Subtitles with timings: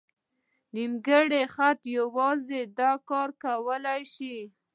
[0.75, 4.35] نیمګړی خط یوازې دا کار کولی شو.